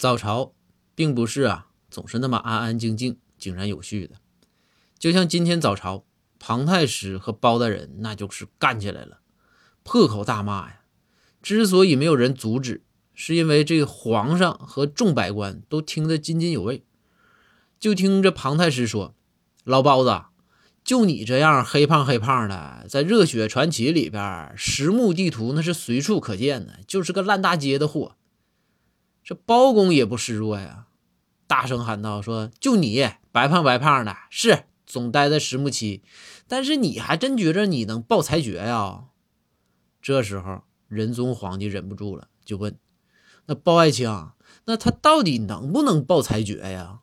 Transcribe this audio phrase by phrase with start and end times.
[0.00, 0.54] 早朝
[0.94, 4.14] 并不是啊，总是那么安安静静、井然有序的。
[4.98, 6.06] 就像今天早朝，
[6.38, 9.18] 庞太师和包大人那就是干起来了，
[9.82, 10.80] 破口大骂呀。
[11.42, 12.82] 之所以没有人阻止，
[13.12, 16.86] 是因为这皇上和众百官都听得津津有味。
[17.78, 19.14] 就听着庞太师说
[19.64, 20.22] ：“老包子，
[20.82, 28.16] 就你这样黑胖黑胖的，在热血传奇里边，实木地图那是随处可见的，就是个烂大街的货。”
[29.22, 30.86] 这包公也不示弱呀，
[31.46, 36.02] 大声喊道：“说就你白胖白胖的，是总待在石木期，
[36.48, 39.04] 但是你还真觉着你能报裁决呀？”
[40.02, 42.78] 这时候，仁宗皇帝忍不住了，就问
[43.46, 44.08] ：“那包爱卿，
[44.64, 47.00] 那他到底能不能报裁决呀？”